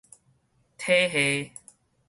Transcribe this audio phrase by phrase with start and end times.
[0.79, 1.53] 體系